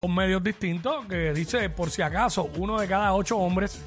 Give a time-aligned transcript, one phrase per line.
[0.00, 3.80] Con medios distintos que dice, por si acaso, uno de cada ocho hombres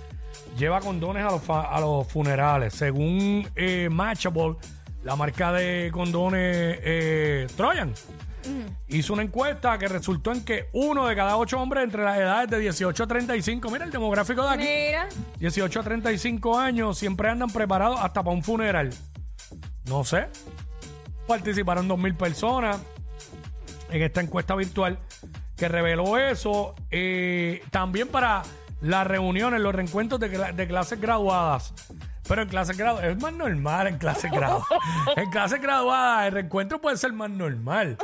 [0.58, 2.74] lleva condones a los, fa- a los funerales.
[2.74, 4.56] Según eh, Matchable,
[5.04, 7.94] la marca de condones eh, Trojan,
[8.88, 12.50] hizo una encuesta que resultó en que uno de cada ocho hombres entre las edades
[12.50, 15.08] de 18 a 35, mira el demográfico de aquí, Mira.
[15.40, 18.90] 18 a 35 años, siempre andan preparados hasta para un funeral.
[19.86, 20.28] No sé.
[21.28, 22.78] Participaron 2.000 personas
[23.92, 24.98] en esta encuesta virtual
[25.60, 26.74] que reveló eso.
[26.90, 28.44] Eh, también para
[28.82, 31.74] las reuniones, los reencuentros de, cla- de clases graduadas.
[32.28, 34.68] Pero en clases graduadas, es más normal en clases graduadas.
[35.16, 37.98] en clases graduadas, el reencuentro puede ser más normal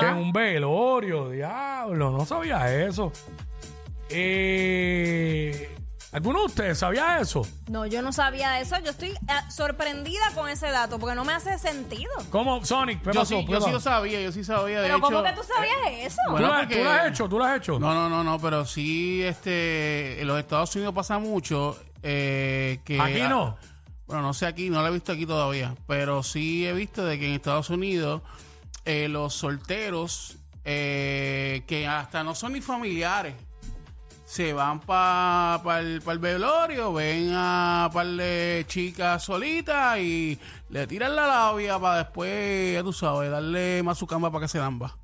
[0.00, 1.30] que en un velorio.
[1.30, 3.10] Diablo, no sabía eso.
[4.10, 5.74] Eh,
[6.12, 7.46] ¿Alguno de ustedes sabía eso?
[7.70, 8.76] No, yo no sabía eso.
[8.84, 9.16] Yo estoy eh,
[9.48, 12.10] sorprendida con ese dato porque no me hace sentido.
[12.30, 12.98] ¿Cómo, Sonic?
[13.00, 13.38] ¿Qué Yo pasó?
[13.38, 13.72] sí, ¿Qué yo sí pasó?
[13.72, 14.82] lo sabía, yo sí sabía.
[14.82, 16.16] De Pero hecho, ¿cómo que tú sabías eso?
[16.26, 17.28] ¿Tú, Bueno, la- porque- tú lo has hecho?
[17.30, 17.78] ¿Tú lo has hecho?
[17.78, 23.00] No, no, no, no, pero sí, este, en los Estados Unidos pasa mucho eh, que...
[23.00, 23.56] Aquí no.
[24.06, 27.18] Bueno, no sé aquí, no lo he visto aquí todavía, pero sí he visto de
[27.18, 28.20] que en Estados Unidos
[28.84, 30.36] eh, los solteros,
[30.66, 33.34] eh, que hasta no son ni familiares,
[34.32, 40.38] se van para el, pa el velorio, ven a par de chicas solitas y
[40.70, 44.48] le tiran la labia para después, ya tú sabes, darle más su cama para que
[44.48, 44.96] se lamba.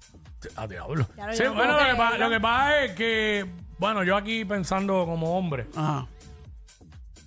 [0.57, 1.07] A diablo.
[1.15, 3.45] Claro, Sí, yo no bueno, lo que, pa- lo que pasa es que,
[3.79, 6.07] bueno, yo aquí pensando como hombre, Ajá.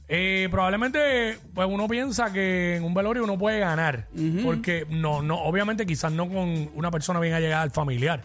[0.07, 4.07] eh, probablemente pues uno piensa que en un velorio uno puede ganar,
[4.43, 8.23] porque no, no, obviamente quizás no con una persona bien allegada al familiar,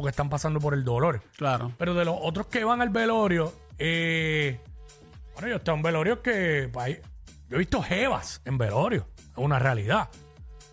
[0.00, 1.22] porque están pasando por el dolor.
[1.36, 1.72] Claro.
[1.78, 4.58] Pero de los otros que van al velorio, eh,
[5.34, 7.00] bueno, yo he estado en velorios que, pues, hay-
[7.48, 10.08] yo he visto jevas en velorio, es una realidad.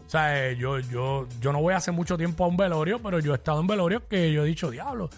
[0.06, 3.20] O sea, eh, yo, yo, yo no voy hace mucho tiempo a un velorio, pero
[3.20, 5.10] yo he estado en velorios que yo he dicho, diablo,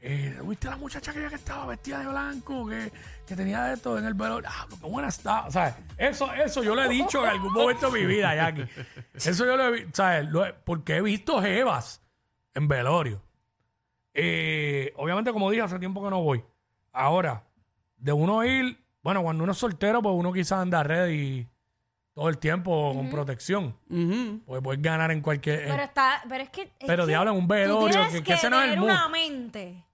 [0.00, 2.90] eh, ¿viste la muchacha aquella que estaba vestida de blanco, que,
[3.24, 4.48] que tenía esto en el velorio?
[4.52, 5.46] Ah, qué buena está.
[5.46, 8.66] O sea, eso, eso yo lo he dicho en algún momento de mi vida, Jackie.
[9.14, 10.28] Eso yo lo he visto, ¿sabes?
[10.28, 12.02] Lo he- porque he visto jevas
[12.54, 13.22] en velorio.
[14.14, 16.42] Eh, obviamente, como dije, hace tiempo que no voy.
[16.92, 17.42] Ahora,
[17.96, 21.46] de uno ir, bueno, cuando uno es soltero, pues uno quizás anda ready
[22.14, 23.74] todo el tiempo con protección.
[23.88, 24.40] Ujú.
[24.44, 25.66] Pues puedes ganar en cualquier.
[25.66, 26.62] Pero está, pero es que.
[26.62, 28.90] es Pero diablo, en un velorio, tienes que- que ese no es el tener mood.
[28.90, 29.84] una mente.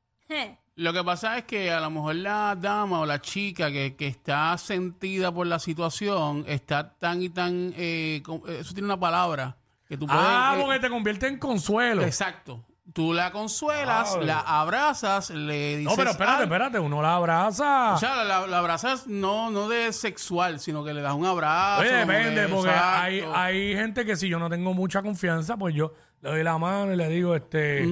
[0.75, 4.07] Lo que pasa es que a lo mejor la dama o la chica que, que
[4.09, 7.73] está sentida por la situación está tan y tan...
[7.77, 9.57] eh, con- eso tiene una palabra
[9.89, 10.23] que tú puedes...
[10.25, 12.03] ah, eh, porque te convierte en consuelo.
[12.03, 12.63] exacto.
[12.95, 15.85] Tú la consuelas, Ah, la abrazas, le dices...
[15.85, 16.45] No, pero espérate, algo.
[16.55, 17.95] espérate, uno la abraza.
[17.95, 21.27] O sea, la, la- la abrazas no, no de sexual, sino que le das un
[21.27, 21.83] abrazo.
[21.83, 25.75] Oye, depende, que- porque hay, hay gente que si yo no tengo mucha confianza, pues
[25.75, 27.85] yo le doy la mano y le digo, este,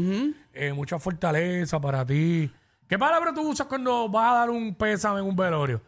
[0.55, 2.51] eh, mucha fortaleza para ti.
[2.89, 5.83] ¿Qué palabra tú usas cuando vas a dar un pésame en un velorio?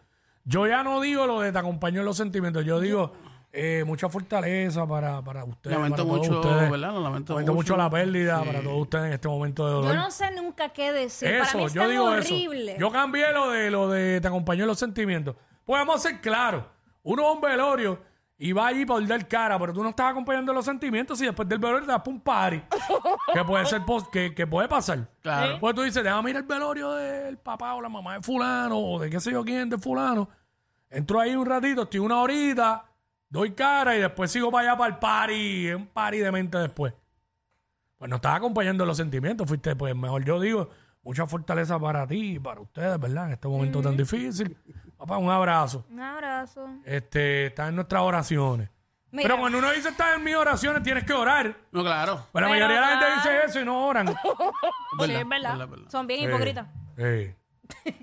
[0.44, 3.12] Yo ya no digo lo de te acompaño en los sentimientos, yo digo
[3.60, 5.76] eh, mucha fortaleza para, para ustedes.
[5.76, 6.70] Lamento para todos mucho, ustedes.
[6.70, 6.92] ¿verdad?
[6.92, 7.54] Lo lamento mucho.
[7.54, 7.76] mucho.
[7.76, 8.46] la pérdida Sí.
[8.46, 9.90] para todos ustedes en este momento de dolor.
[9.94, 11.28] Yo no sé nunca qué decir.
[11.28, 12.72] Para mí Eso, es yo tan digo horrible.
[12.72, 12.80] eso.
[12.80, 15.34] Yo cambié lo de lo de te acompañó en los sentimientos.
[15.64, 16.64] Pues vamos a ser claros.
[17.02, 17.98] Uno va a un velorio
[18.40, 21.24] y va allí para dar cara, pero tú no estás acompañando en los sentimientos y
[21.26, 22.62] después del velorio te vas para un party.
[23.34, 25.08] que puede ser pos- que, que puede pasar.
[25.22, 25.58] Claro.
[25.58, 29.00] Pues tú dices, déjame ir al velorio del papá o la mamá de fulano o
[29.00, 30.28] de qué sé yo quién de fulano.
[30.90, 32.84] Entro ahí un ratito, estoy una horita,
[33.28, 36.94] doy cara y después sigo para allá para el party, un party de mente después.
[37.96, 40.70] Pues no estás acompañando los sentimientos, fuiste, pues mejor yo digo,
[41.02, 43.26] mucha fortaleza para ti y para ustedes, ¿verdad?
[43.26, 44.56] En este momento tan difícil.
[44.96, 45.84] Papá, un abrazo.
[45.90, 46.66] Un abrazo.
[46.84, 48.70] Este, está en nuestras oraciones.
[49.10, 49.26] Mira.
[49.28, 51.56] Pero cuando uno dice está en mis oraciones, tienes que orar.
[51.72, 52.26] No, claro.
[52.30, 54.06] Pues la Pero mayoría de la gente dice eso y no oran.
[55.06, 55.52] Sí, es verdad.
[55.52, 55.88] verdad, verdad.
[55.90, 56.66] Son bien Sí, hipócritas.
[56.96, 57.34] sí.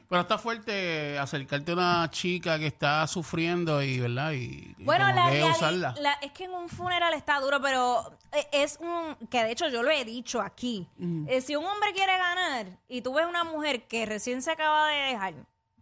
[0.10, 4.32] Pero está fuerte acercarte a una chica que está sufriendo y, ¿verdad?
[4.34, 5.96] Y, y Bueno, como la, que reali- usarla.
[6.00, 9.16] la- es que en un funeral está duro, pero eh, es un...
[9.30, 10.88] Que de hecho yo lo he dicho aquí.
[11.28, 14.88] Eh, si un hombre quiere ganar y tú ves una mujer que recién se acaba
[14.90, 15.34] de dejar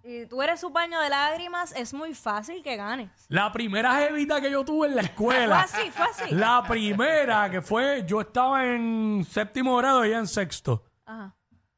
[0.06, 3.10] y tú eres su paño de lágrimas, es muy fácil que gane.
[3.30, 5.64] La primera jevita que yo tuve en la escuela.
[5.68, 6.36] Fue así, fue así.
[6.36, 10.84] La primera que fue, yo estaba en séptimo grado y ella en sexto.
[11.06, 11.34] Ajá.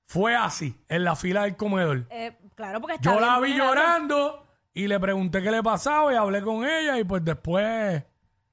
[0.08, 2.06] Fue así, en la fila del comedor.
[2.10, 6.14] Eh, claro, porque está Yo la bien vi llorando y le pregunté qué le pasaba
[6.14, 8.04] y hablé con ella y pues después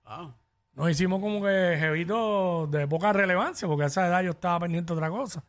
[0.05, 0.31] Ah.
[0.75, 4.93] nos hicimos como que jevitos de poca relevancia porque a esa edad yo estaba pendiente
[4.93, 5.45] de otra cosa.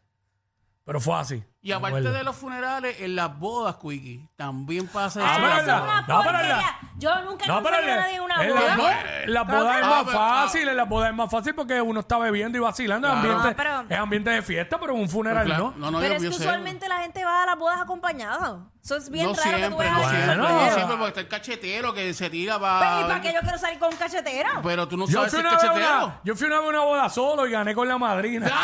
[0.86, 1.42] Pero fue así.
[1.62, 2.18] Y me aparte acuerdo.
[2.18, 6.22] de los funerales, en las bodas, Quickie, también pasa Ah, pero Eso la- una no,
[6.22, 6.80] pero la-.
[6.98, 8.76] Yo nunca he No, pero en nadie en una en boda.
[8.76, 11.56] la, en la boda es Ah, más pero- fácil, en la boda es más fácil
[11.56, 13.08] porque uno está bebiendo y vacilando.
[13.08, 13.28] Es, Claro.
[13.40, 15.90] ambiente, No, pero- es ambiente de fiesta, pero en un funeral Claro, no.
[15.90, 16.42] no, Pero yo- es yo que sé.
[16.42, 18.58] usualmente la gente va a las bodas acompañada.
[18.84, 20.66] Eso es bien no raro que tú siempre, veas no a alguien siempre, Bueno.
[20.66, 23.22] no siempre, porque está el cachetero que se tira Pero, ¿Y para para...
[23.22, 24.50] qué yo quiero salir con un cachetero?
[24.62, 26.06] Pero tú no Yo sabes fui, si es una vez a cachetero.
[26.08, 28.52] una, yo fui una vez a una boda solo y gané con la madrina.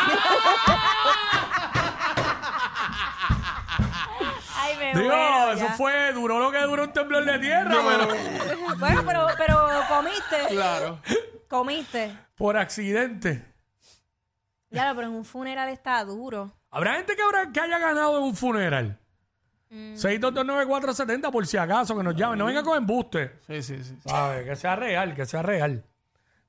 [4.62, 5.72] Ay, me Digo, eso ya.
[5.74, 9.58] fue, duró lo que duró un temblor de tierra, pero Bueno, pero, pero
[9.88, 10.36] comiste.
[10.48, 11.00] Claro.
[11.48, 12.16] Comiste.
[12.36, 13.44] por accidente.
[14.70, 16.52] Ya, pero en un funeral está duro.
[16.70, 18.98] ¿Habrá gente que, habrá, que haya ganado en un funeral?
[19.68, 19.94] Mm.
[19.94, 22.38] 6229470 por si acaso, que nos llamen.
[22.38, 23.40] No venga con embuste.
[23.46, 23.96] Sí, sí, sí.
[24.04, 24.44] ¿Sabes?
[24.44, 25.84] Que sea real, que sea real.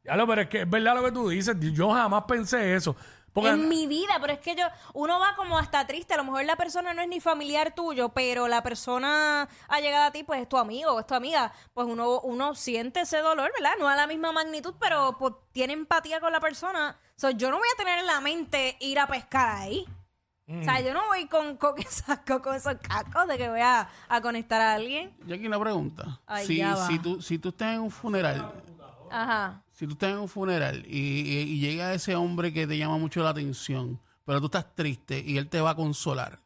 [0.03, 1.55] Ya lo, pero es que es verdad lo que tú dices.
[1.59, 2.95] Yo jamás pensé eso.
[3.49, 6.13] En mi vida, pero es que yo, uno va como hasta triste.
[6.13, 10.03] A lo mejor la persona no es ni familiar tuyo, pero la persona ha llegado
[10.05, 11.51] a ti, pues es tu amigo o es tu amiga.
[11.73, 13.75] Pues uno, uno siente ese dolor, ¿verdad?
[13.79, 16.97] No a la misma magnitud, pero pues, tiene empatía con la persona.
[17.15, 19.85] So, yo no voy a tener en la mente ir a pescar ahí.
[20.47, 23.87] O sea, yo no voy con, con, esas- con- esos cacos de que voy a,
[24.09, 25.15] a conectar a alguien.
[25.25, 26.19] Y aquí una pregunta.
[26.25, 28.51] Ay, si, si, tú, si tú estás en un funeral,
[29.09, 29.61] Ajá.
[29.81, 32.99] Si tú estás en un funeral y, y- y llega ese hombre que te llama
[32.99, 36.37] mucho la atención, pero tú estás triste y él te va a consolar,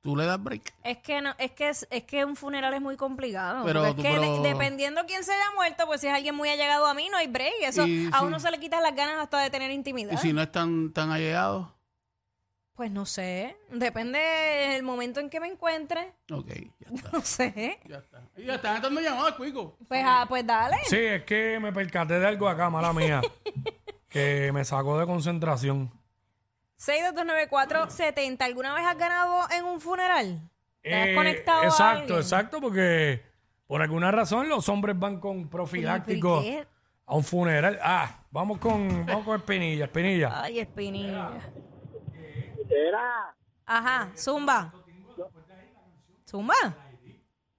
[0.00, 0.72] ¿tú le das break?
[0.84, 3.64] Es que no, es que es, es que un funeral es muy complicado.
[3.64, 6.36] Pero tú- es que pero- de- dependiendo quién se haya muerto, pues si es alguien
[6.36, 7.54] muy allegado a mí, no hay break.
[7.62, 8.24] Eso Y a sí.
[8.24, 10.12] uno se le quitan las ganas hasta de tener intimidad.
[10.12, 11.74] Y si no es tan, tan allegado,
[12.74, 13.56] Pues no sé.
[13.70, 16.12] Depende del momento en que me encuentre.
[16.32, 16.48] ok,
[16.80, 17.10] ya está.
[17.12, 17.78] No sé.
[17.88, 18.20] Ya está.
[18.36, 19.76] Y ya están dando llamadas, Cuico.
[19.88, 20.76] Pues, ah, pues dale.
[20.86, 23.20] Sí, es que me percaté de algo acá, mala mía.
[24.08, 25.90] que me sacó de concentración.
[26.78, 28.42] 6229470.
[28.42, 30.40] ¿Alguna vez has ganado en un funeral?
[30.82, 32.18] ¿Te has Eh, conectado a Exacto, alguien?
[32.18, 33.22] exacto, porque
[33.66, 36.66] por alguna razón los hombres van con profiláctico ¿Pero y qué?
[37.06, 37.78] a un funeral.
[37.82, 40.42] Ah, vamos con, vamos con Espinilla, Espinilla.
[40.42, 41.30] Ay, espinilla.
[42.68, 43.34] Era,
[43.66, 44.72] Ajá, Zumba.
[46.26, 46.54] Zumba.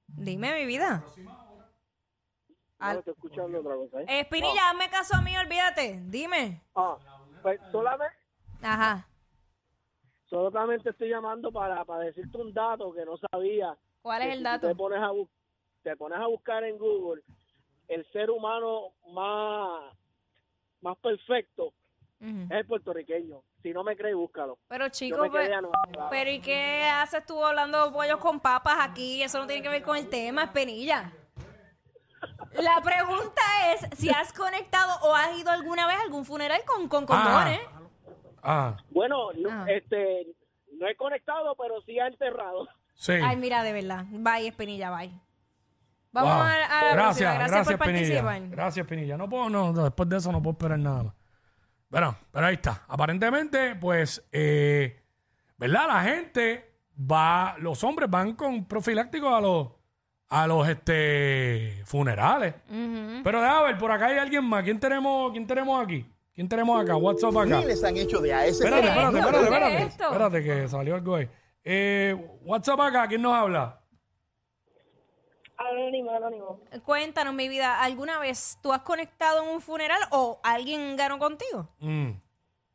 [0.07, 1.03] Dime, mi vida.
[2.79, 4.19] estoy escuchando otra cosa, ¿eh?
[4.21, 5.99] Espinilla, hazme caso a mí, olvídate.
[6.05, 6.61] Dime.
[6.75, 6.97] Ah,
[7.41, 8.15] pues solamente,
[8.61, 9.07] Ajá.
[10.29, 13.77] solamente estoy llamando para, para decirte un dato que no sabía.
[14.01, 14.67] ¿Cuál es Que el si dato?
[14.67, 15.11] Te pones, a
[15.83, 17.23] te pones a buscar en Google
[17.87, 19.95] el ser humano más,
[20.81, 21.73] más perfecto
[22.19, 22.41] Ujú.
[22.45, 23.41] es el puertorriqueño.
[23.65, 24.59] Si no me crees, búscalo.
[24.67, 26.07] Pero anonadado.
[26.11, 29.23] pero ¿y qué haces tú hablando de pollos con papas aquí?
[29.23, 31.11] Eso no tiene que ver con el tema, Espinilla.
[32.53, 33.41] La pregunta
[33.73, 37.59] es si has conectado o has ido alguna vez a algún funeral con, con condones.
[38.43, 39.65] Ah, Bueno, no, Ah.
[39.67, 40.27] este,
[40.79, 42.67] no he conectado, pero sí ha enterrado.
[42.93, 43.13] sí.
[43.13, 44.05] Ay, mira, de verdad.
[44.11, 45.09] Bye, Espinilla, bye.
[46.11, 46.39] Vamos Wow.
[46.43, 47.33] a, a la gracias, próxima.
[47.33, 48.23] Gracias, gracias, por Pinilla.
[48.23, 48.49] participar.
[48.55, 49.17] Gracias, Pinilla.
[49.17, 51.13] No puedo, no, no, después de eso no puedo esperar nada más.
[51.95, 52.83] Bueno, pero ahí está.
[52.89, 54.99] Aparentemente, pues, eh,
[55.55, 55.87] ¿verdad?
[55.87, 56.69] La gente
[57.09, 59.69] va, los hombres van con profilácticos a los,
[60.27, 62.53] a los este funerales.
[63.23, 64.65] Pero déjame ver, por acá hay alguien más.
[64.65, 66.05] ¿Quién tenemos, quién tenemos aquí?
[66.33, 66.97] ¿Quién tenemos acá?
[66.97, 67.59] WhatsApp acá.
[67.59, 70.13] miles han hecho de a ese Espérate, ¿Qué es espérate, espérate, ¿Qué es espérate.
[70.13, 71.29] Espérate que salió algo ahí.
[71.63, 73.79] Eh, WhatsApp acá, ¿quién nos habla?
[75.57, 76.59] Anónimo, anónimo.
[76.83, 81.69] Cuéntanos, mi vida, ¿alguna vez tú has conectado en un funeral o alguien ganó contigo?
[81.79, 82.11] Mm.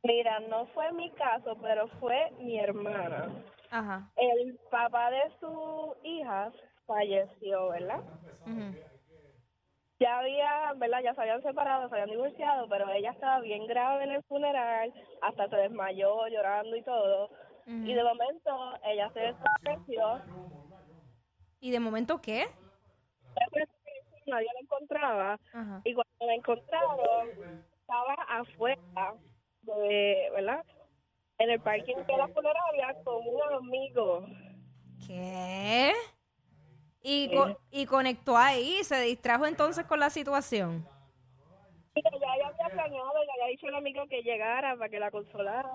[0.02, 3.28] Mira, no fue mi caso, pero fue mi hermana.
[3.70, 4.10] Ajá.
[4.16, 6.50] El papá de su hija
[6.86, 8.00] falleció, ¿verdad?
[8.46, 8.74] Ujú.
[10.00, 11.00] Ya había, ¿verdad?
[11.04, 14.94] Ya se habían separado, se habían divorciado, pero ella estaba bien grave en el funeral,
[15.20, 17.30] hasta se desmayó llorando y todo.
[17.66, 18.50] Y de momento
[18.82, 20.22] ella se desapareció,
[21.60, 22.48] ¿Y de momento qué?
[24.26, 25.40] Nadie la encontraba.
[25.52, 25.80] Ajá.
[25.84, 27.28] Y cuando la encontraron,
[27.80, 29.14] estaba afuera,
[29.62, 30.64] de, ¿verdad?
[31.38, 34.26] En el parking de la funeraria con un amigo.
[35.06, 35.92] ¿Qué?
[37.02, 40.86] Y, co- y conectó ahí, se distrajo entonces con la situación.
[41.96, 45.10] Ya ella había planeado, y le había dicho al amigo que llegara para que la
[45.10, 45.68] consolara.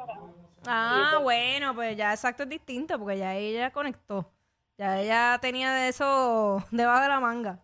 [0.67, 4.31] Ah, bueno, pues ya exacto es distinto, porque ya ella conectó.
[4.77, 7.60] Ya ella tenía de eso debajo de la manga.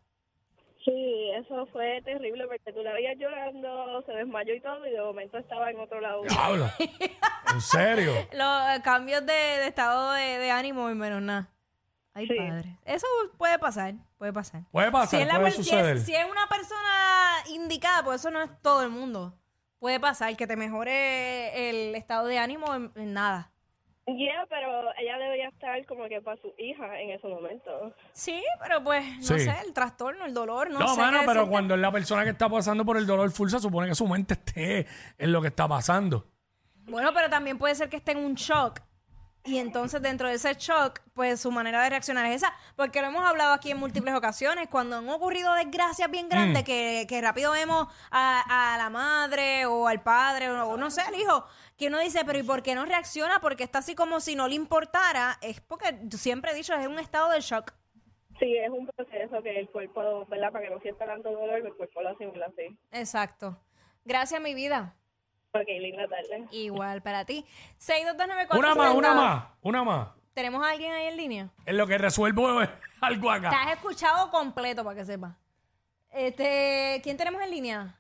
[0.84, 5.02] Sí, eso fue terrible porque tú la veías llorando, se desmayó y todo, y de
[5.02, 6.24] momento estaba en otro lado.
[6.40, 6.74] Habla.
[7.54, 8.12] ¿En serio?
[8.34, 11.50] Los eh, cambios de, de estado de, de ánimo y menos nada.
[12.14, 12.36] Ay, Sí.
[12.36, 12.78] padre.
[12.84, 13.06] Eso
[13.38, 14.64] puede pasar, puede pasar.
[14.72, 15.98] Puede pasar, si es, la puede per- si suceder.
[15.98, 19.36] es- si es una persona indicada, pues eso no es todo el mundo.
[19.80, 23.52] Puede pasar que te mejore el estado de ánimo en, en nada.
[24.08, 25.31] Yeah, pero ella debería
[25.88, 27.94] como que para su hija en ese momento.
[28.14, 29.40] Sí, pero pues, no Sí.
[29.40, 31.00] sé, el trastorno, el dolor, no, No, sé.
[31.02, 31.50] mano, qué pero decirte.
[31.52, 34.08] cuando es la persona que está pasando por el dolor full, se supone que su
[34.08, 34.86] mente esté
[35.18, 36.28] en lo que está pasando.
[36.86, 38.80] Bueno, pero también puede ser que esté en un shock.
[39.44, 42.54] Y entonces dentro de ese shock, pues su manera de reaccionar es esa.
[42.76, 44.68] Porque lo hemos hablado aquí en múltiples ocasiones.
[44.70, 46.30] Cuando han ocurrido desgracias bien Mm.
[46.30, 51.02] grandes, que, que rápido vemos a, a la madre o al padre o no sé,
[51.02, 51.44] al hijo,
[51.76, 53.40] que uno dice, pero ¿y por qué no reacciona?
[53.40, 55.40] Porque está así como si no le importara.
[55.42, 57.74] Es porque siempre he dicho, es un estado de shock.
[58.40, 60.52] Sí, es un proceso que el cuerpo, ¿verdad?
[60.52, 62.78] Para que no sienta tanto dolor, el cuerpo lo asimila así.
[62.92, 63.58] Exacto.
[64.06, 64.96] Gracias, mi vida.
[65.54, 66.46] Ok, linda tarde.
[66.52, 67.46] Igual para ti.
[67.80, 68.58] 6229470.
[68.58, 70.08] Una más, una más, una más.
[70.34, 71.50] ¿Tenemos a alguien ahí en línea?
[71.66, 72.48] En lo que resuelvo
[73.02, 73.50] algo Te acá.
[73.64, 75.36] has escuchado completo para que sepas.
[76.10, 77.96] Este, ¿quién tenemos en línea?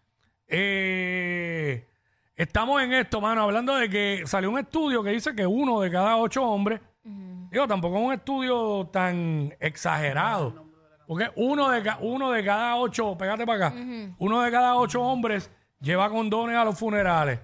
[0.47, 1.85] Eh,
[2.35, 5.91] estamos en esto, mano, hablando de que salió un estudio que dice que uno de
[5.91, 10.65] cada ocho hombres, digo, tampoco es un estudio tan exagerado,
[11.07, 13.75] porque uno de, ca- uno de cada ocho, pégate para acá,
[14.19, 15.49] uno de cada ocho hombres
[15.81, 17.39] lleva condones a los funerales.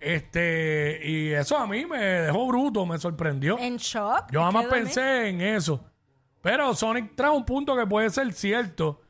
[0.00, 3.58] Este, y eso a mí me dejó bruto, me sorprendió.
[3.58, 4.32] En shock.
[4.32, 5.84] Yo jamás pensé en eso.
[6.40, 9.00] Pero Sonic trae un punto que puede ser cierto,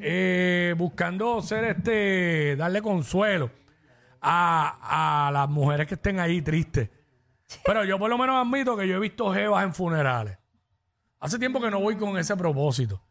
[0.00, 3.50] eh, buscando ser este, darle consuelo
[4.22, 6.88] a, a las mujeres que estén ahí tristes.
[7.64, 10.38] Pero yo por lo menos admito que yo he visto jevas en funerales.
[11.20, 13.02] Hace tiempo que no voy con ese propósito.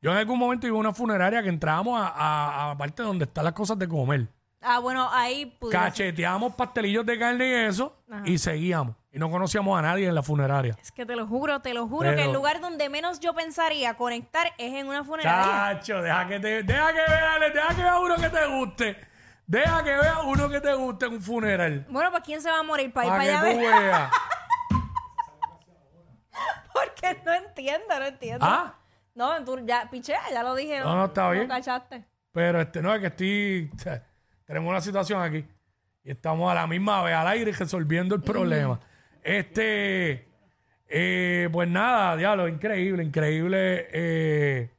[0.00, 3.24] Yo en algún momento iba a una funeraria que entrábamos a, a, a parte donde
[3.26, 4.28] están las cosas de comer.
[4.60, 5.90] Ah, bueno, ahí pudiera ser.
[5.90, 8.96] Cacheteamos pastelillos de carne y eso y seguíamos.
[9.12, 10.76] Y no conocíamos a nadie en la funeraria.
[10.82, 13.34] Es que te lo juro, te lo juro que Pero- el lugar donde menos yo
[13.34, 15.78] pensaría conectar es en una funeraria.
[15.80, 19.08] Chacho, deja que te, deja que vea, deja que vea uno que te guste.
[19.46, 21.86] Deja que vea uno que te guste en un funeral.
[21.88, 23.54] Bueno, pues ¿quién se va a morir para ir Para para que allá?
[23.54, 23.82] tú ver?
[23.84, 24.12] veas.
[26.72, 28.44] Porque no entiendo, no entiendo.
[28.46, 28.74] ¿Ah?
[29.14, 30.80] No, tú ya, pichea, ya lo dije.
[30.80, 31.48] No, no, está bien.
[31.48, 32.04] cachaste.
[32.32, 33.70] Pero este, no, es que estoy.
[34.48, 35.44] Tenemos una situación aquí.
[36.02, 38.80] Y estamos a la misma vez al aire resolviendo el problema.
[39.22, 40.26] Este.
[40.88, 43.88] eh, pues nada, diablo, increíble, increíble.
[43.92, 44.70] eh,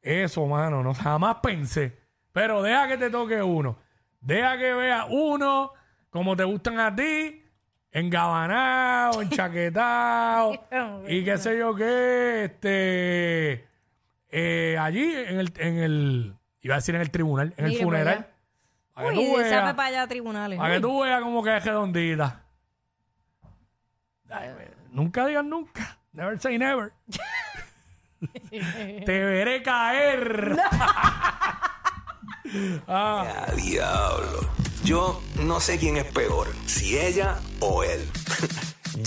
[0.00, 0.82] eso, mano.
[0.84, 1.98] No, jamás pensé.
[2.32, 3.76] Pero deja que te toque uno.
[4.20, 5.72] Deja que vea uno
[6.10, 7.42] como te gustan a ti.
[7.90, 10.52] Engabanado, enchaquetado.
[11.08, 12.44] y qué sé yo qué.
[12.44, 13.66] Este.
[14.30, 16.34] eh, allí en el, en el.
[16.60, 18.33] Iba a decir en el tribunal, en el para funeral.
[18.94, 19.74] Para que Uy, tú veas.
[19.74, 20.58] para allá a tribunales.
[20.58, 22.40] Para que tú veas como que es redondita.
[24.30, 24.50] Ay,
[24.90, 25.98] nunca digas nunca.
[26.12, 26.92] Never say never.
[28.50, 30.56] Te veré caer.
[32.86, 34.48] Ah, ¡A diablo!
[34.84, 38.08] Yo no sé quién es peor, si ella o él.